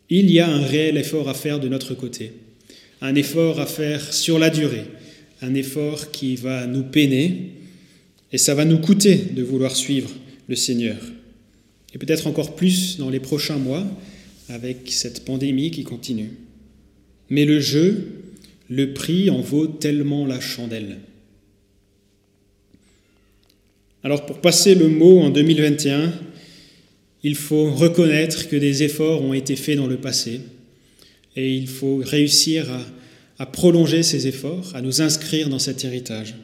[0.09, 2.31] Il y a un réel effort à faire de notre côté,
[3.01, 4.85] un effort à faire sur la durée,
[5.41, 7.51] un effort qui va nous peiner
[8.31, 10.09] et ça va nous coûter de vouloir suivre
[10.47, 10.97] le Seigneur.
[11.93, 13.85] Et peut-être encore plus dans les prochains mois
[14.49, 16.31] avec cette pandémie qui continue.
[17.29, 18.07] Mais le jeu,
[18.69, 20.97] le prix en vaut tellement la chandelle.
[24.03, 26.13] Alors pour passer le mot en 2021,
[27.23, 30.41] il faut reconnaître que des efforts ont été faits dans le passé
[31.35, 32.67] et il faut réussir
[33.37, 36.35] à, prolonger ces efforts, à nous inscrire dans cet héritage.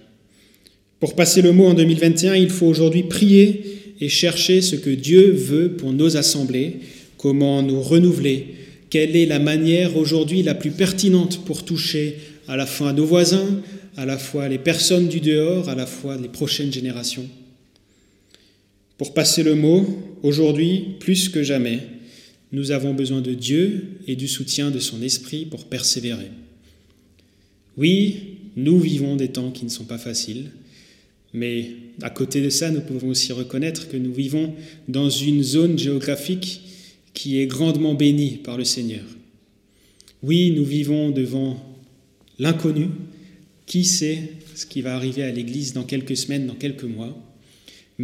[1.00, 5.32] Pour passer le mot en 2021, il faut aujourd'hui prier et chercher ce que Dieu
[5.32, 6.78] veut pour nos assemblées,
[7.18, 8.48] comment nous renouveler,
[8.90, 12.18] quelle est la manière aujourd'hui la plus pertinente pour toucher
[12.48, 13.62] à la fois nos voisins,
[13.98, 17.28] à la fois les personnes du dehors, à la fois les prochaines générations.
[18.98, 19.88] Pour passer le mot,
[20.24, 21.80] aujourd'hui, plus que jamais,
[22.52, 26.32] nous avons besoin de Dieu et du soutien de son Esprit pour persévérer.
[27.78, 30.52] Oui, nous vivons des temps qui ne sont pas faciles,
[31.34, 31.72] mais
[32.02, 34.54] à côté de ça, nous pouvons aussi reconnaître que nous vivons
[34.88, 36.62] dans une zone géographique
[37.14, 39.04] qui est grandement bénie par le Seigneur.
[40.22, 41.58] Oui, nous vivons devant
[42.40, 42.88] l'inconnu.
[43.66, 47.18] Qui sait ce qui va arriver à l'Église dans quelques semaines, dans quelques mois?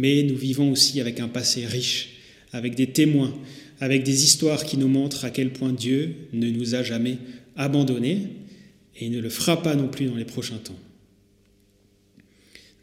[0.00, 2.08] Mais nous vivons aussi avec un passé riche,
[2.52, 3.38] avec des témoins,
[3.80, 7.18] avec des histoires qui nous montrent à quel point Dieu ne nous a jamais
[7.54, 8.28] abandonnés
[8.98, 10.78] et ne le fera pas non plus dans les prochains temps.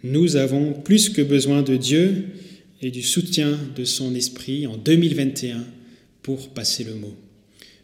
[0.03, 2.25] Nous avons plus que besoin de Dieu
[2.83, 5.65] et du soutien de son esprit en 2021
[6.21, 7.15] pour passer le mot.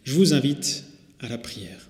[0.03, 0.83] Je vous invite
[1.21, 1.89] à la prière.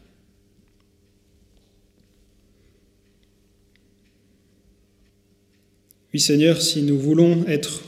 [6.13, 7.81] Oui Seigneur, si nous voulons être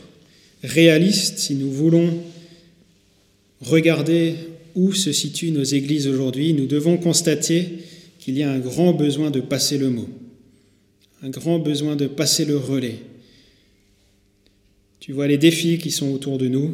[0.64, 2.24] réalistes, si nous voulons
[3.62, 4.34] regarder
[4.74, 7.68] où se situent nos églises aujourd'hui, nous devons constater
[8.18, 10.10] qu'il y a un grand besoin de passer le mot,
[11.22, 12.98] un grand besoin de passer le relais.
[15.00, 16.74] Tu vois les défis qui sont autour de nous,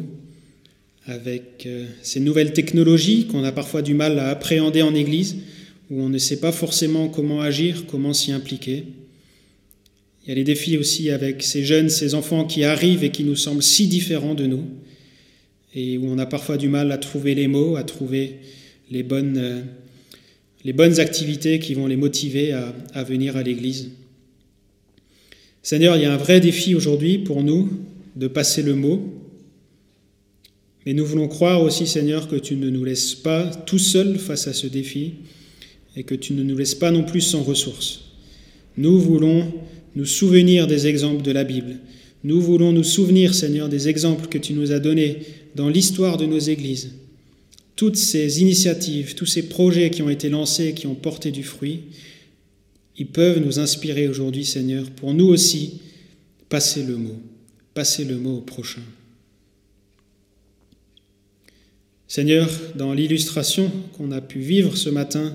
[1.04, 5.36] avec euh, ces nouvelles technologies qu'on a parfois du mal à appréhender en Église,
[5.90, 8.84] où on ne sait pas forcément comment agir, comment s'y impliquer.
[10.24, 13.24] Il y a les défis aussi avec ces jeunes, ces enfants qui arrivent et qui
[13.24, 14.64] nous semblent si différents de nous,
[15.74, 18.36] et où on a parfois du mal à trouver les mots, à trouver
[18.90, 23.90] les bonnes, euh, activités qui vont les motiver à, à venir à l'Église.
[25.62, 27.68] Seigneur, il y a un vrai défi aujourd'hui pour nous
[28.14, 29.12] de passer le mot,
[30.86, 34.46] mais nous voulons croire aussi, Seigneur, que tu ne nous laisses pas tout seuls face
[34.46, 35.14] à ce défi
[35.96, 38.04] et que tu ne nous laisses pas non plus sans ressources.
[38.76, 39.52] Nous voulons
[39.94, 41.76] nous souvenir des exemples de la Bible.
[42.24, 45.18] Nous voulons nous souvenir, Seigneur, des exemples que tu nous as donnés
[45.54, 46.92] dans l'histoire de nos églises.
[47.76, 51.80] Toutes ces initiatives, tous ces projets qui ont été lancés, qui ont porté du fruit,
[52.96, 55.80] ils peuvent nous inspirer aujourd'hui, Seigneur, pour nous aussi
[56.48, 57.18] passer le mot,
[57.74, 58.82] passer le mot au prochain.
[62.06, 65.32] Seigneur, dans l'illustration qu'on a pu vivre ce matin,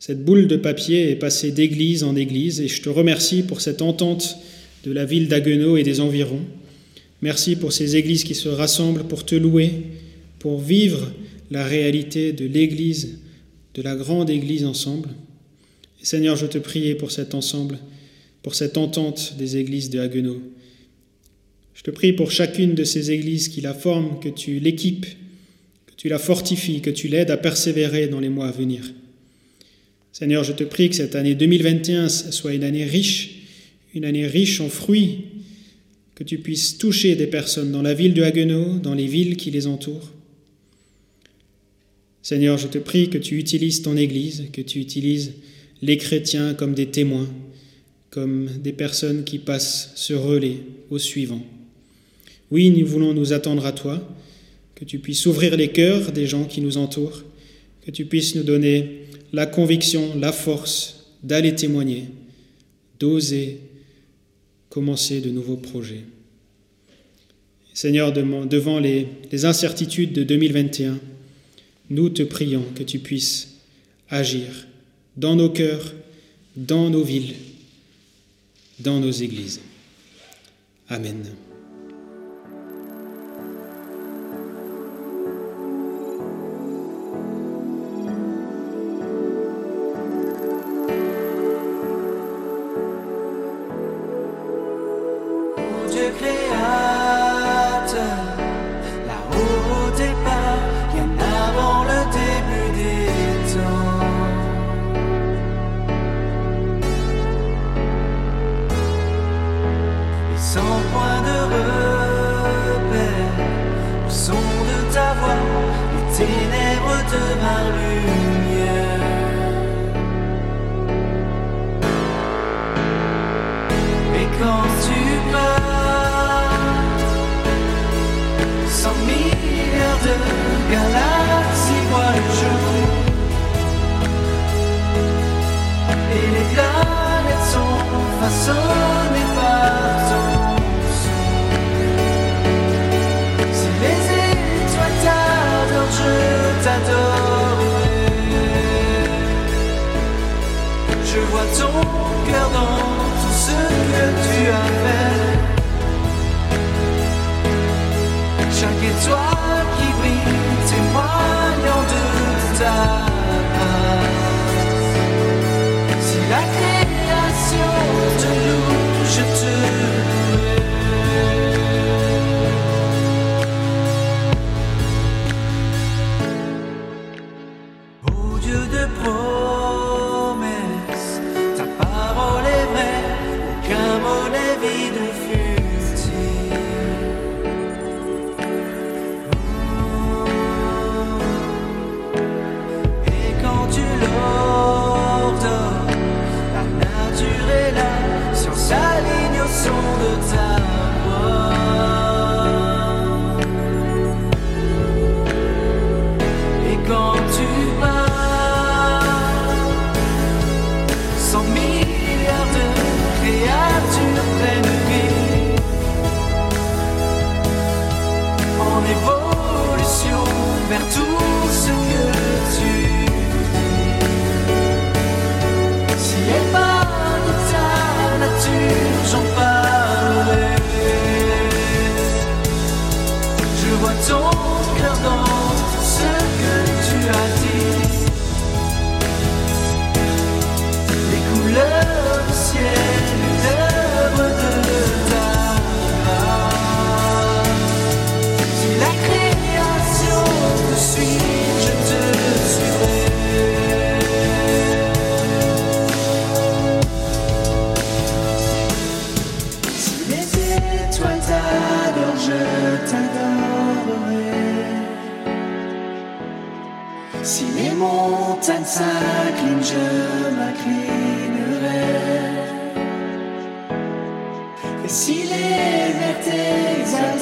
[0.00, 3.82] cette boule de papier est passée d'église en église et je te remercie pour cette
[3.82, 4.36] entente
[4.82, 6.44] de la ville d'Aguenau et des environs,
[7.22, 9.72] Merci pour ces églises qui se rassemblent pour te louer,
[10.38, 11.12] pour vivre
[11.50, 13.18] la réalité de l'Église,
[13.74, 15.10] de la grande Église ensemble.
[16.02, 17.78] Seigneur, je te prie pour cet ensemble,
[18.42, 20.40] pour cette entente des églises de Haguenau.
[21.74, 25.06] Je te prie pour chacune de ces églises qui la forment, que tu l'équipes,
[25.86, 28.90] que tu la fortifies, que tu l'aides à persévérer dans les mois à venir.
[30.12, 33.42] Seigneur, je te prie que cette année 2021 soit une année riche,
[33.94, 35.24] une année riche en fruits,
[36.14, 39.50] que tu puisses toucher des personnes dans la ville de Haguenau, dans les villes qui
[39.50, 40.10] les entourent.
[42.22, 45.32] Seigneur, je te prie que tu utilises ton Église, que tu utilises
[45.80, 47.28] les chrétiens comme des témoins,
[48.10, 50.58] comme des personnes qui passent ce relais
[50.90, 51.42] au suivant.
[52.50, 54.06] Oui, nous voulons nous attendre à toi,
[54.74, 57.22] que tu puisses ouvrir les cœurs des gens qui nous entourent,
[57.86, 58.99] que tu puisses nous donner
[59.32, 62.06] la conviction, la force d'aller témoigner,
[62.98, 63.60] d'oser
[64.68, 66.04] commencer de nouveaux projets.
[67.74, 69.06] Seigneur, devant les,
[69.44, 70.98] incertitudes de 2021,
[71.90, 73.56] nous te prions que tu puisses
[74.08, 74.66] agir
[75.16, 75.94] dans nos cœurs,
[76.56, 77.34] dans nos villes,
[78.80, 79.60] dans nos églises.
[80.88, 81.24] Amen.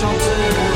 [0.00, 0.69] 从此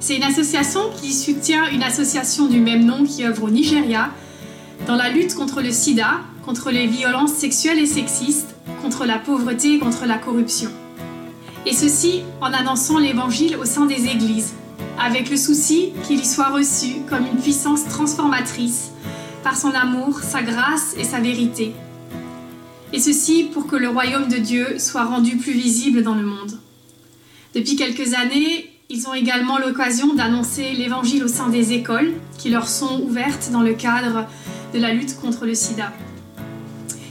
[0.00, 4.08] C'est une association qui soutient une association du même nom qui œuvre au Nigeria
[4.86, 9.74] dans la lutte contre le sida, contre les violences sexuelles et sexistes, contre la pauvreté
[9.74, 10.70] et contre la corruption.
[11.66, 14.54] Et ceci en annonçant l'évangile au sein des églises,
[14.98, 18.92] avec le souci qu'il y soit reçu comme une puissance transformatrice
[19.44, 21.74] par son amour, sa grâce et sa vérité.
[22.94, 26.58] Et ceci pour que le royaume de Dieu soit rendu plus visible dans le monde.
[27.54, 32.68] Depuis quelques années, ils ont également l'occasion d'annoncer l'évangile au sein des écoles qui leur
[32.68, 34.26] sont ouvertes dans le cadre
[34.72, 35.92] de la lutte contre le sida.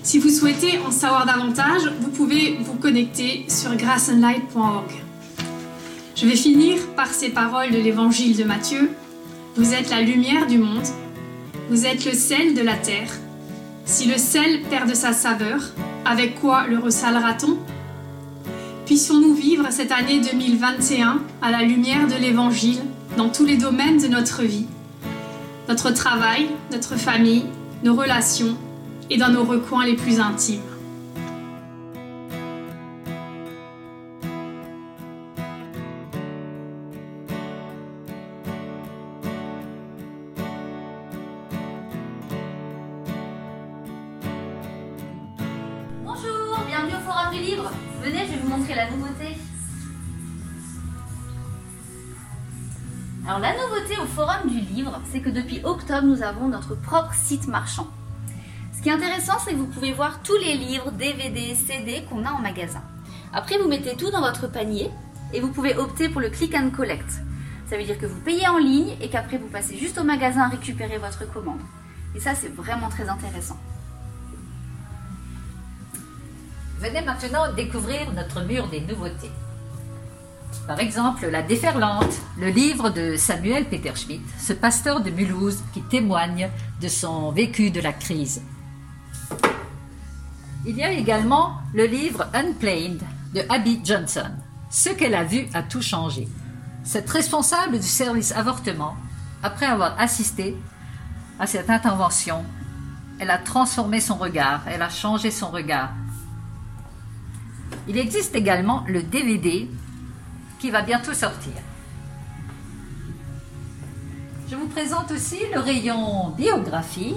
[0.02, 4.92] Si vous souhaitez en savoir davantage, vous pouvez vous connecter sur graceandlight.org.
[6.16, 8.92] Je vais finir par ces paroles de l'évangile de Matthieu.
[9.58, 10.86] Vous êtes la lumière du monde,
[11.70, 13.10] vous êtes le sel de la terre.
[13.86, 15.60] Si le sel perd de sa saveur,
[16.06, 17.58] avec quoi le ressalera-t-on
[18.86, 22.84] Puissions-nous vivre cette année 2021 à la lumière de l'Évangile
[23.18, 24.68] dans tous les domaines de notre vie,
[25.68, 27.46] notre travail, notre famille,
[27.84, 28.56] nos relations
[29.10, 30.62] et dans nos recoins les plus intimes.
[56.02, 57.88] Nous avons notre propre site marchand.
[58.76, 62.26] Ce qui est intéressant, c'est que vous pouvez voir tous les livres, DVD, CD qu'on
[62.26, 62.82] a en magasin.
[63.34, 64.92] Après, vous mettez tout dans votre panier
[65.34, 67.10] et vous pouvez opter pour le click and collect.
[67.70, 70.48] Ça veut dire que vous payez en ligne et qu'après vous passez juste au magasin
[70.50, 71.62] récupérer votre commande.
[72.16, 73.58] Et ça, c'est vraiment très intéressant.
[76.80, 79.32] Venez maintenant découvrir notre mur des nouveautés.
[80.68, 85.82] Par exemple, La Déferlante, le livre de Samuel Peter Schmidt, ce pasteur de Mulhouse qui
[85.84, 86.50] témoigne
[86.82, 88.42] de son vécu de la crise.
[90.66, 93.04] Il y a également le livre Unplanned
[93.36, 94.32] de Abby Johnson.
[94.72, 96.28] Ce qu'elle a vu a tout changé.
[96.84, 98.96] Cette responsable du service avortement,
[99.44, 100.58] après avoir assisté
[101.40, 102.44] à cette intervention,
[103.20, 105.92] elle a transformé son regard, elle a changé son regard.
[107.88, 109.70] Il existe également le DVD
[110.60, 111.54] qui va bientôt sortir.
[114.50, 117.16] Je vous présente aussi le rayon biographie,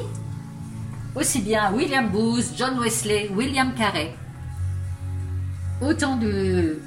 [1.15, 4.15] aussi bien William Booth, John Wesley, William Carey,
[5.83, 6.81] autant de,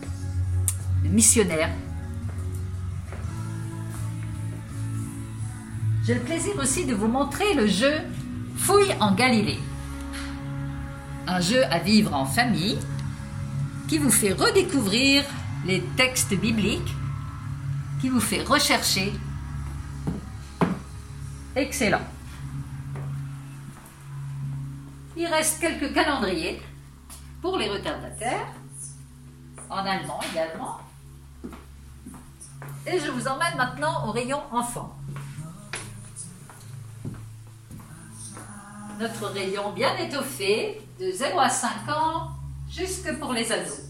[1.03, 1.69] de missionnaires.
[6.05, 7.93] J'ai le plaisir aussi de vous montrer le jeu
[8.57, 9.59] Fouille en Galilée.
[11.27, 12.79] Un jeu à vivre en famille
[13.91, 15.25] qui vous fait redécouvrir
[15.65, 16.95] les textes bibliques,
[17.99, 19.11] qui vous fait rechercher.
[21.57, 21.99] Excellent.
[25.17, 26.61] Il reste quelques calendriers
[27.41, 28.47] pour les retardataires,
[29.69, 30.79] en allemand également.
[32.87, 34.95] Et je vous emmène maintenant au rayon enfant.
[39.01, 42.40] Notre rayon bien étoffé, de 0 à 5 ans,
[42.71, 43.81] jusque pour les ados.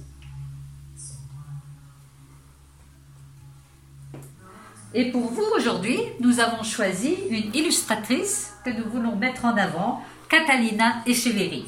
[4.94, 10.02] Et pour vous aujourd'hui, nous avons choisi une illustratrice que nous voulons mettre en avant,
[10.28, 11.66] Catalina Echeverry.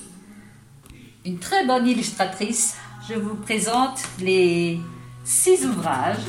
[1.25, 2.75] Une très bonne illustratrice.
[3.07, 4.79] Je vous présente les
[5.23, 6.23] six ouvrages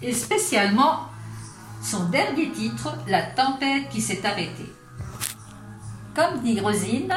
[0.00, 1.08] et spécialement
[1.82, 4.72] son dernier titre, La tempête qui s'est arrêtée.
[6.14, 7.14] Comme dit Rosine,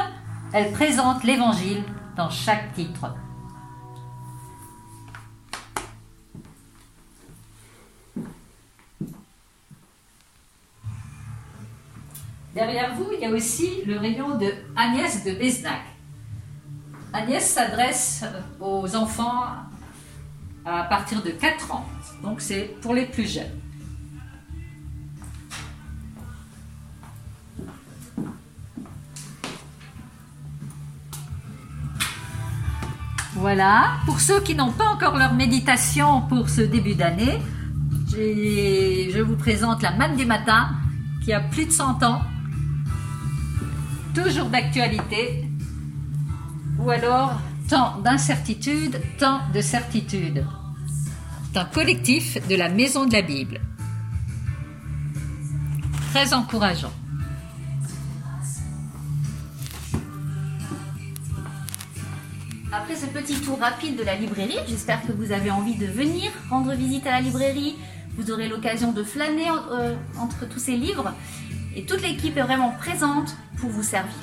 [0.52, 1.84] elle présente l'évangile
[2.16, 3.14] dans chaque titre.
[12.54, 15.80] Derrière vous, il y a aussi le rayon de Agnès de Besnac.
[17.14, 18.24] Agnès s'adresse
[18.60, 19.44] aux enfants
[20.64, 21.86] à partir de 4 ans,
[22.22, 23.61] donc c'est pour les plus jeunes.
[33.42, 37.42] Voilà, pour ceux qui n'ont pas encore leur méditation pour ce début d'année,
[38.08, 40.70] je vous présente la manne du matin
[41.24, 42.20] qui a plus de 100 ans,
[44.14, 45.44] toujours d'actualité,
[46.78, 50.46] ou alors tant d'incertitude, tant de certitude.
[51.52, 53.60] C'est un collectif de la Maison de la Bible.
[56.12, 56.92] Très encourageant.
[62.74, 66.30] Après ce petit tour rapide de la librairie, j'espère que vous avez envie de venir
[66.48, 67.74] rendre visite à la librairie.
[68.16, 71.12] Vous aurez l'occasion de flâner euh, entre tous ces livres.
[71.76, 74.14] Et toute l'équipe est vraiment présente pour vous servir.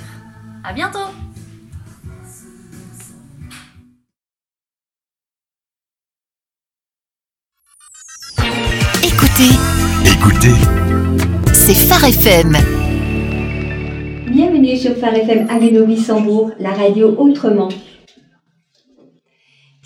[0.64, 0.98] À bientôt
[9.04, 9.54] Écoutez,
[10.06, 10.56] Écoutez,
[11.54, 12.58] c'est Phare FM.
[14.32, 17.70] Bienvenue sur Phare FM Haguenau-Bissembourg, la radio autrement.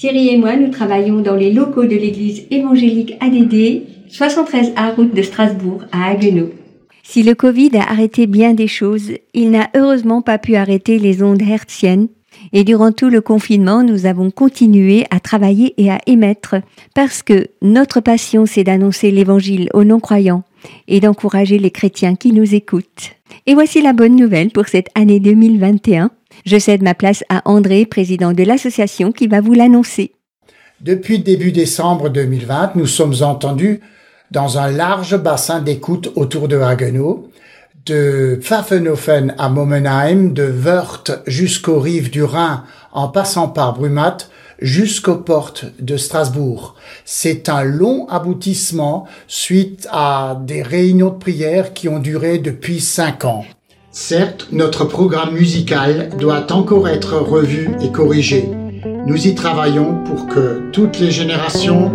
[0.03, 5.21] Thierry et moi, nous travaillons dans les locaux de l'église évangélique ADD, 73A route de
[5.21, 6.49] Strasbourg, à Haguenau.
[7.03, 11.23] Si le Covid a arrêté bien des choses, il n'a heureusement pas pu arrêter les
[11.23, 12.09] ondes hertziennes.
[12.51, 16.55] Et durant tout le confinement, nous avons continué à travailler et à émettre
[16.93, 20.43] parce que notre passion, c'est d'annoncer l'évangile aux non-croyants
[20.89, 23.11] et d'encourager les chrétiens qui nous écoutent.
[23.45, 26.11] Et voici la bonne nouvelle pour cette année 2021.
[26.45, 30.11] Je cède ma place à André, président de l'association, qui va vous l'annoncer.
[30.81, 33.79] Depuis début décembre 2020, nous sommes entendus
[34.31, 37.29] dans un large bassin d'écoute autour de Haguenau,
[37.85, 44.29] de Pfaffenhofen à Momenheim, de Wörth jusqu'aux rives du Rhin, en passant par Brumath,
[44.59, 46.75] jusqu'aux portes de Strasbourg.
[47.05, 53.23] C'est un long aboutissement suite à des réunions de prière qui ont duré depuis cinq
[53.23, 53.45] ans.
[53.95, 58.49] Certes, notre programme musical doit encore être revu et corrigé.
[59.05, 61.91] Nous y travaillons pour que toutes les générations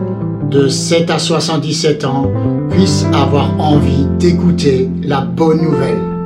[0.49, 2.30] de 7 à 77 ans
[2.70, 6.18] puissent avoir envie d'écouter la bonne nouvelle.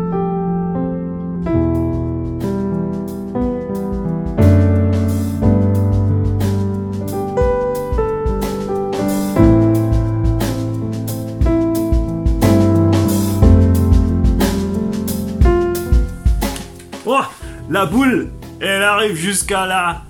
[19.10, 20.02] Jusqu'à là.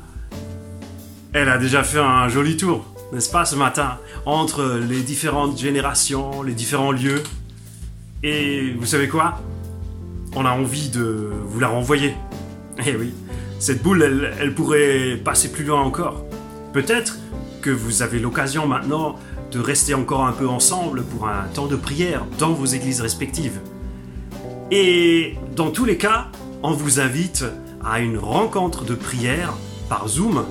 [1.32, 6.42] Elle a déjà fait un joli tour, n'est-ce pas, ce matin, entre les différentes générations,
[6.42, 7.22] les différents lieux.
[8.22, 9.40] Et vous savez quoi?
[10.34, 12.14] On a envie de vous la renvoyer.
[12.86, 13.12] Eh oui,
[13.58, 16.24] cette boule, elle, elle pourrait passer plus loin encore.
[16.72, 17.18] Peut-être
[17.60, 19.16] que vous avez l'occasion maintenant
[19.50, 23.60] de rester encore un peu ensemble pour un temps de prière dans vos églises respectives.
[24.70, 26.28] Et dans tous les cas,
[26.62, 27.44] on vous invite
[27.84, 29.54] à une rencontre de prière
[29.88, 30.44] par Zoom,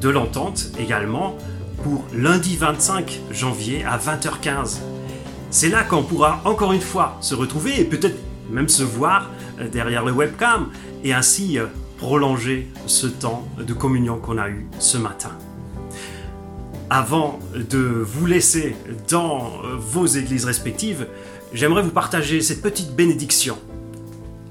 [0.00, 1.36] de l'entente également,
[1.82, 4.78] pour lundi 25 janvier à 20h15.
[5.50, 8.18] C'est là qu'on pourra encore une fois se retrouver et peut-être
[8.50, 9.30] même se voir
[9.60, 10.68] euh, derrière le webcam
[11.04, 11.66] et ainsi euh,
[11.98, 15.30] prolonger ce temps de communion qu'on a eu ce matin.
[16.90, 18.76] Avant de vous laisser
[19.08, 21.06] dans euh, vos églises respectives,
[21.52, 23.58] j'aimerais vous partager cette petite bénédiction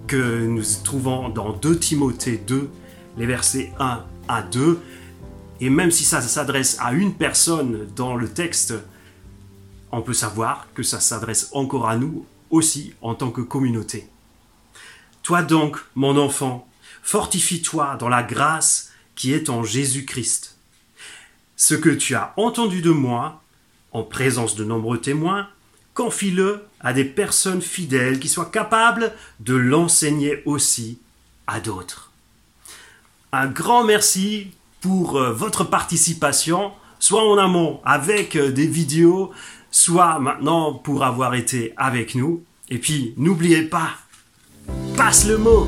[0.07, 2.69] que nous trouvons dans 2 Timothée 2,
[3.17, 4.79] les versets 1 à 2.
[5.61, 8.73] Et même si ça s'adresse à une personne dans le texte,
[9.91, 14.07] on peut savoir que ça s'adresse encore à nous aussi en tant que communauté.
[15.21, 16.67] Toi donc, mon enfant,
[17.01, 20.57] fortifie-toi dans la grâce qui est en Jésus-Christ.
[21.55, 23.41] Ce que tu as entendu de moi,
[23.91, 25.47] en présence de nombreux témoins,
[25.93, 30.99] confie-le à des personnes fidèles qui soient capables de l'enseigner aussi
[31.47, 32.11] à d'autres.
[33.31, 34.51] Un grand merci
[34.81, 39.31] pour euh, votre participation, soit en amont avec euh, des vidéos,
[39.71, 42.43] soit maintenant pour avoir été avec nous.
[42.69, 43.89] Et puis, n'oubliez pas,
[44.95, 45.67] passe le mot